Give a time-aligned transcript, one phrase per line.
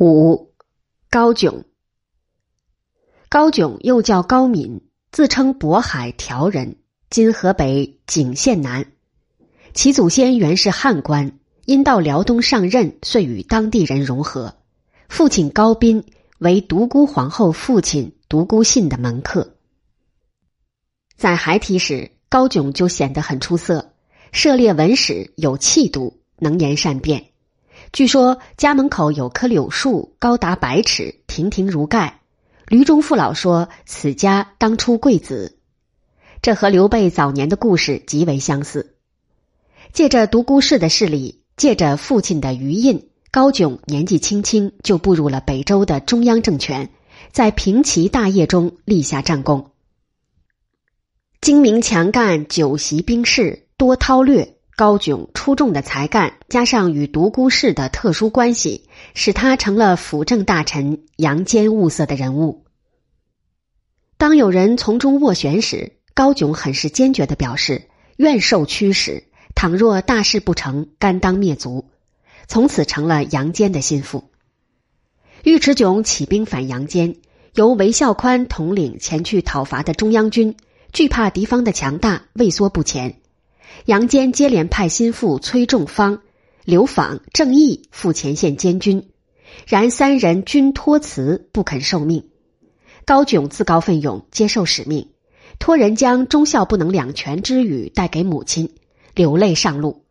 [0.00, 0.52] 五，
[1.08, 1.64] 高炯。
[3.28, 4.80] 高炯又叫高敏，
[5.12, 6.78] 自称渤海条人，
[7.10, 8.92] 今河北景县南。
[9.72, 14.56] 其祖先原是汉官，因到辽东上任，遂与当地人融合。
[15.08, 16.04] 父亲高斌
[16.38, 19.56] 为独孤皇后父亲独孤信的门客。
[21.16, 23.94] 在孩提时，高炯就显得很出色，
[24.32, 27.26] 涉猎文史，有气度，能言善辩。
[27.94, 32.22] 据说家门口有棵柳树，高达百尺，亭亭如盖。
[32.66, 35.58] 驴中父老说此家当初贵子，
[36.42, 38.96] 这和刘备早年的故事极为相似。
[39.92, 46.90] 借着独孤氏的势力，借着父亲的余印，高炯年纪轻轻就步入了北周的中央政权，
[47.30, 49.70] 在平齐大业中立下战功。
[51.40, 54.53] 精明强干，久习兵事，多韬略。
[54.76, 62.64] 高炯出众的才干，加上与独孤氏的特殊关系，使他成了辅政大臣杨坚物色的人物。
[64.16, 71.90] 当有人从中斡旋时，高炯很是坚决的表示愿受驱使，倘若大事不成，甘当灭族。
[72.46, 74.24] 从此成了杨坚的心腹。
[75.44, 77.16] 尉迟迥起兵反杨坚，
[77.54, 80.56] 由韦孝宽统领前去讨伐的中央军，
[80.92, 83.20] 惧怕敌方的强大，畏缩不前。
[83.86, 86.22] 杨坚接连派心腹崔仲方、
[86.64, 89.10] 刘访、郑义赴前线监军，
[89.66, 92.30] 然三人均托辞不肯受命。
[93.04, 95.10] 高炯自告奋勇接受使命，
[95.58, 98.74] 托人将忠孝不能两全之语带给母亲，
[99.14, 100.06] 流泪上路。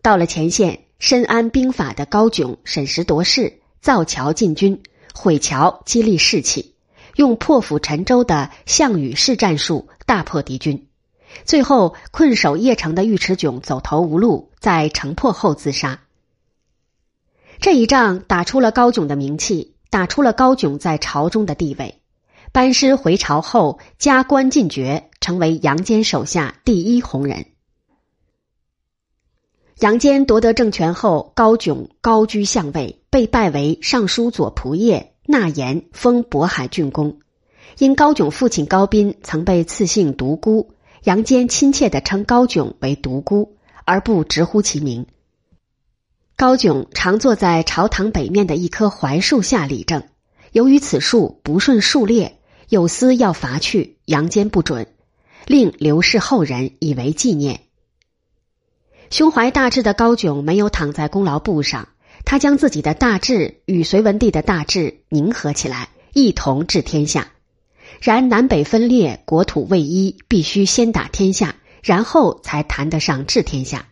[0.00, 4.82] 到了前线，深谙兵法的高炯审时度势，造桥进军，
[5.14, 6.74] 毁桥激励士气，
[7.16, 10.88] 用破釜沉舟的项羽式战术大破敌军。
[11.44, 16.00] 最后，困守邺城的尉迟迥走投无路，在城破后自杀。
[17.60, 22.00] 这一仗打出了高炯的名气，打出了高炯在朝中的地位。
[22.52, 27.46] 班师回朝后，加官进爵，成为杨坚手下第一红人。
[29.80, 37.18] 杨坚夺得政权后，高炯高居相位，被拜为尚书左仆射，纳言封渤海郡公。
[37.78, 40.73] 因高炯父亲高斌曾被赐姓独孤。
[41.04, 45.04] 杨坚亲切的称高炯为独孤，而不直呼其名。
[46.34, 50.04] 高炯常坐在朝堂北面的一棵槐树下理政，
[50.52, 52.38] 由于此树不顺数列，
[52.70, 54.86] 有司要伐去，杨坚不准，
[55.46, 57.60] 令刘氏后人以为纪念。
[59.10, 61.88] 胸怀大志的高炯没有躺在功劳簿上，
[62.24, 67.33] 他将自己的大志与隋文帝的大志凝合起来，一同治天下。
[68.00, 73.86] 然南北分裂，国土未一，必须先打天下，然后才谈得上治天下。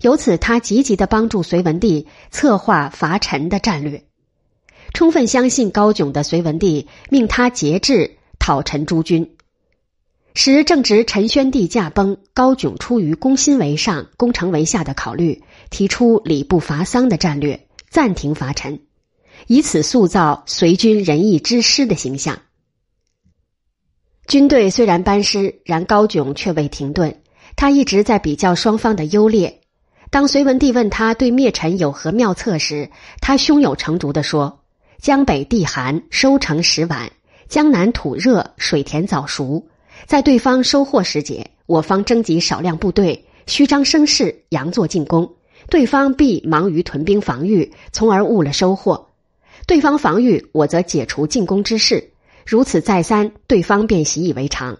[0.00, 4.04] 由此，他积极的帮助隋文帝策划伐陈的战略。
[4.92, 9.36] 充分相信高炯的隋文帝，命他节制讨陈诸军。
[10.34, 18.80] 时正值陈宣帝驾崩，高炯出于攻心为上、攻城为下的考虑，提出礼部伐丧的战略，暂停伐陈，
[19.48, 22.38] 以此塑造隋军仁义之师的形象。
[24.30, 27.12] 军队虽然班师，然高炯却未停顿。
[27.56, 29.58] 他一直在比较双方的优劣。
[30.08, 32.88] 当隋文帝问他对灭陈有何妙策时，
[33.20, 34.60] 他胸有成竹地说
[35.02, 37.08] ：“江北地寒，收成时晚；
[37.48, 39.66] 江南土热，水田早熟。
[40.06, 45.28] 在对方收获时节，我方征集少量部队，虚张声势，佯作进攻，
[45.68, 49.08] 对方必忙于屯兵防御，从而误了收获。
[49.66, 52.08] 对方防御，我则解除进攻之势。”
[52.50, 54.76] 如此再三，对方便习以为常。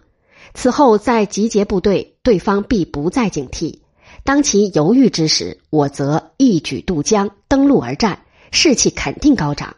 [0.55, 3.79] 此后再集结部队，对方必不再警惕。
[4.25, 9.77] 当其犹豫之时，我则一举渡江，登陆而战，士气肯定高涨。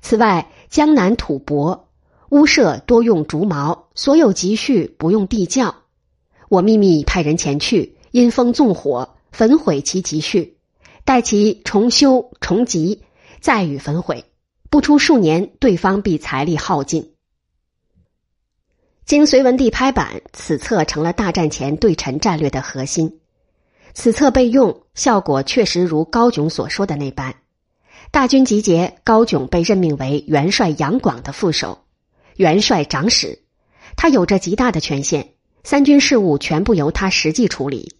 [0.00, 1.88] 此外，江南土薄，
[2.30, 5.74] 屋舍多用竹茅，所有积蓄不用地窖。
[6.48, 10.56] 我秘密派人前去，因风纵火，焚毁其积蓄，
[11.04, 13.02] 待其重修重集，
[13.42, 14.24] 再予焚毁。
[14.74, 17.12] 不出数年，对方必财力耗尽。
[19.04, 23.20] 经隋文帝拍板，此策成了大战前对陈战略的核心。
[23.92, 27.36] 此策被用，效果确实如高炯所说的那般。
[28.10, 31.84] 大军集结，高炯被任命为元帅杨广的副手、
[32.34, 33.42] 元帅长史，
[33.94, 37.94] 他有着极大的权限，三军事务全部由他实际处理。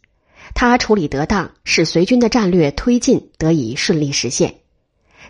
[0.56, 4.56] 他处理得当，使隋军的战略推进得以顺利实现。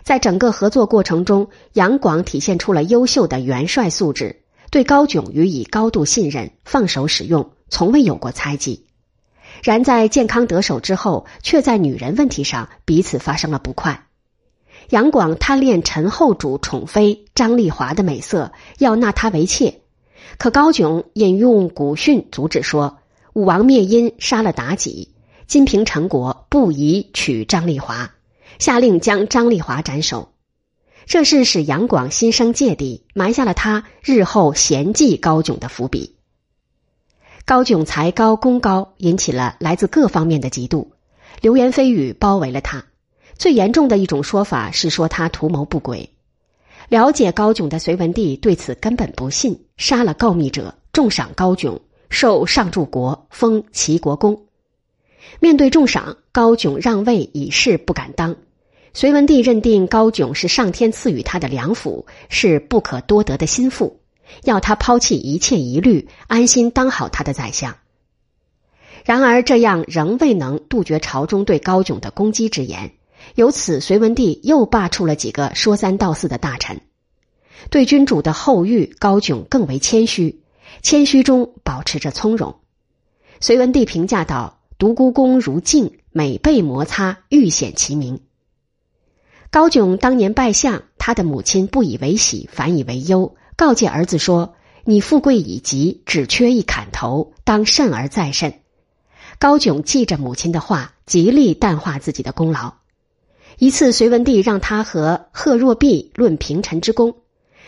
[0.05, 8.85] 在整个合作过程中，杨广体现出了优秀的元帅素质，对高炯予以高度信任，放手使用，从未有过猜忌。
[9.63, 14.05] 然在健康得手之后，却在女人问题上彼此发生了不快。
[14.89, 19.81] 杨广贪恋陈后主宠妃张丽华的美色，要纳她为妾，
[20.37, 22.99] 可高炯引用古训阻止说
[23.33, 25.15] ：“武王灭殷，杀了妲己，
[25.47, 28.11] 金平陈国，不宜娶张丽华。”
[28.59, 30.33] 下令将张丽华斩首。
[31.05, 36.15] 这事使杨广心生芥蒂，埋下了他日后嫌忌高炯的伏笔。
[37.45, 40.87] 高炯才高功高，引起了来自各方面的嫉妒，
[41.41, 42.85] 流言蜚语包围了他。
[43.37, 46.09] 最严重的一种说法是说他图谋不轨。
[46.89, 54.44] 了解高炯的隋文帝对此根本不信，杀了告密者，重赏高炯，授上柱国，封齐国公。
[55.39, 58.35] 面对重赏，高炯让位以示不敢当。
[58.93, 63.99] 隋文帝认定高炯是上天赐予他的良辅，是不可多得的心腹，
[64.43, 67.75] 要他抛弃一切疑虑，安心当好他的宰相。
[69.03, 72.91] 然而，这样仍未能杜绝朝中对高炯的攻击之言。
[73.35, 76.79] 由此，隋文帝又罢黜了几个说三道四的大臣，
[77.69, 80.41] 对君主的后遇，高炯更为谦虚，
[80.81, 82.55] 谦虚中保持着从容。
[83.41, 88.21] 隋文帝评价道：“独孤公如镜，每被摩擦，愈显其名。”
[89.51, 98.59] 高炯当年拜相，他的母亲不以为喜，反以为忧，告诫儿子说：“你富贵已极，只缺一砍头，当慎而再慎。”
[99.39, 102.73] 高炯记着母亲的话，极力淡化自己的功劳。
[103.57, 107.15] 一次，隋文帝让他和贺若弼论平陈之功，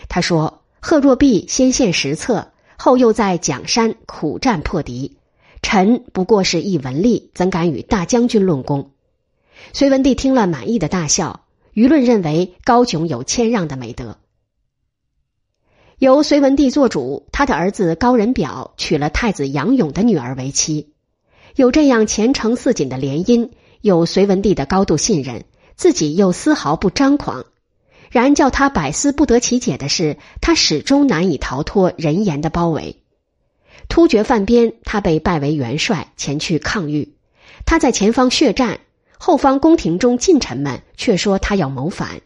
[0.10, 5.17] 他说：“贺若弼先献实策，后又在蒋山苦战破敌，
[5.68, 8.92] 臣不过是一文吏，怎敢与大将军论功？”
[9.74, 11.42] 隋文帝听了，满意的大笑。
[11.74, 14.18] 舆论认为高炯有谦让的美德。
[16.00, 20.94] 由隋文帝做主，他的儿子高仁表娶了太子杨勇的女儿为妻，
[21.58, 23.50] 有这样前程似锦的联姻，
[23.82, 25.44] 有隋文帝的高度信任，
[25.76, 27.46] 自己又丝毫不张狂。
[28.10, 33.04] 然叫他百思不得其解的是，他始终难以逃脱人言的包围。
[33.98, 37.16] 突厥犯边，他被拜为元帅，前去抗御。
[37.66, 38.80] 他在前方血战。
[39.18, 42.22] 后方宫廷中近臣们却说他要谋反。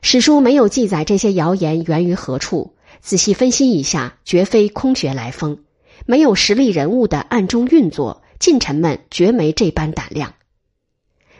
[0.00, 5.64] 史书没有记载这些谣言源于何处，仔细分析一下，绝非空穴来风。
[6.06, 10.34] 没有实力人物的暗中运作，近臣们绝没这般胆量。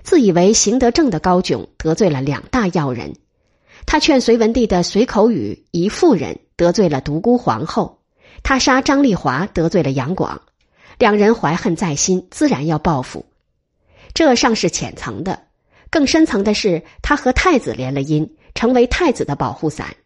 [0.02, 3.14] 自以为行得正的高炯得罪了两大要人，
[3.86, 7.97] 他劝隋文帝的随口语一妇人得罪了独孤皇后，
[8.42, 10.42] 他杀张丽华得罪了杨广，
[10.98, 13.26] 两人怀恨在心，自然要报复。
[14.14, 15.44] 这尚是浅层的，
[15.90, 19.96] 更深层的是，他和太子连了姻，成为太子的保护伞，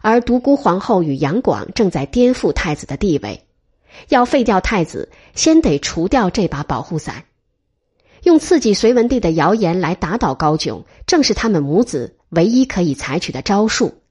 [0.00, 3.44] 而独孤皇后与杨广正在颠覆太子的地位，
[4.08, 7.24] 要废掉太子，先得除掉这把保护伞。
[8.22, 14.01] 用刺激隋文帝的谣言来打倒高炯，正是他们母子唯一可以采取的招数。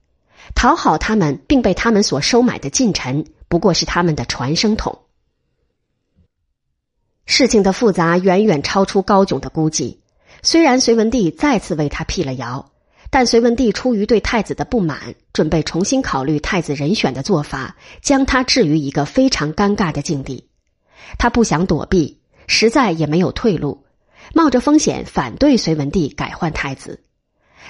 [0.55, 4.99] 讨好他们，并被他们所收买的近臣，不过是他们的传声筒。
[7.25, 10.01] 事情的复杂远远超出高炯的估计。
[10.43, 12.71] 虽然隋文帝再次为他辟了谣，
[13.09, 20.47] 但隋文帝出于对太子的不满，准备重新考虑太子人选的做法，将他置于一个非常尴尬的境地。
[21.17, 23.83] 他不想躲避，实在也没有退路，
[24.33, 27.03] 冒着风险反对隋文帝改换太子。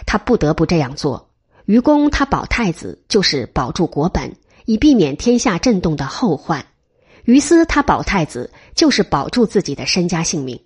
[0.06, 1.31] 他不得不这样做。
[1.72, 4.36] 于公他保太子，就是保住国本，
[4.66, 6.66] 以避免天下震动的后患。
[7.24, 10.60] 于私他保太子，就是保住自己的身家性命。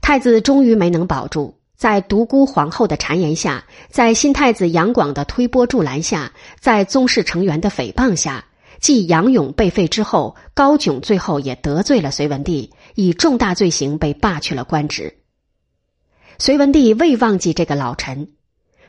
[0.00, 8.46] 太子终于没能保住，在独孤皇后的谗言下，在新太子杨广的推波助澜下，在宗室成员的诽谤下，
[8.80, 15.18] 继杨勇被废之后，高炯最后也得罪了隋文帝，以重大罪行被罢去了官职。
[16.36, 18.32] 隋文帝未忘记这个老臣，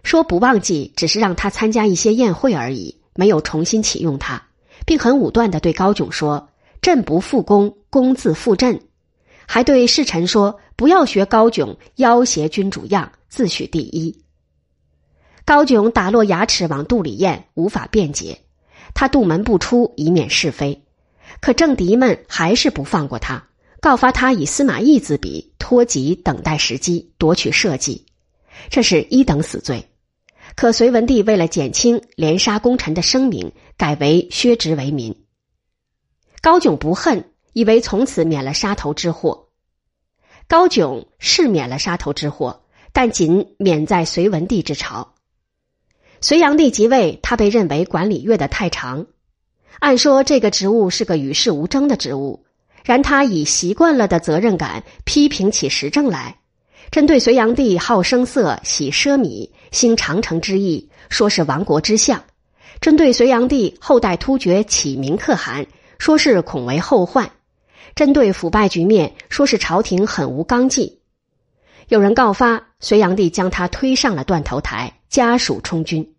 [0.03, 4.44] 说不忘记，只是让他参加一些宴会而已，没有重新启用他。
[4.86, 6.50] 并很武断的对高炯说
[6.82, 8.82] ：“朕不复公，公自负朕。”
[9.46, 14.24] 还对侍臣说：“不要学高炯要挟君主样，自诩第一。”
[15.46, 18.39] 高炯打落牙齿往肚里咽，无法辩解。
[18.94, 20.82] 他杜门不出，以免是非。
[21.41, 23.48] 可政敌们还是不放过他，
[23.82, 28.06] 告发他以司马懿自比，托疾等待时机夺取社稷，
[28.70, 29.89] 这是一等死罪。
[30.56, 35.16] 可隋文帝为了减轻连杀功臣的声名，改为削职为民。
[36.42, 39.48] 高炯不恨，以为从此免了杀头之祸。
[40.48, 45.13] 高炯是免了杀头之祸，但仅免在隋文帝之朝。
[46.22, 49.06] 隋炀帝即位，他被认为管理月的太长。
[49.80, 52.46] 按说这个职务是个与世无争的职务，
[52.84, 56.39] 然他以习惯了的责任感批评起时政来。
[56.91, 62.19] 针对隋炀帝好声色、喜奢靡、兴长城之意，说是亡国之相；
[62.81, 65.67] 针对隋炀帝后代突厥启明可汗，
[66.00, 67.27] 说是恐为后患；
[67.93, 71.00] 针对腐败局面，说是朝廷很无纲纪。
[71.89, 76.15] 有人告发隋炀帝将他推上了断头台，家属充军。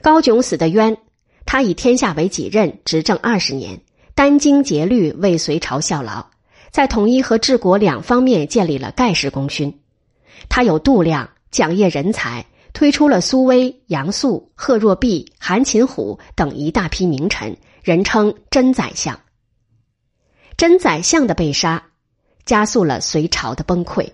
[0.00, 0.96] 高炯死的冤，
[1.44, 3.80] 他以天下为己任，执政二十年，
[4.16, 6.26] 殚精竭虑为隋朝效劳。
[6.74, 9.78] 在统一和治国两方面建立了盖世功勋，
[10.48, 19.16] 他有度量、讲业人才，推出了苏威、杨素、贺若弼、韩擒虎等一大批名臣，人称真宰相。
[20.56, 21.80] 真宰相的被杀，
[22.44, 24.10] 加速了隋朝的崩溃。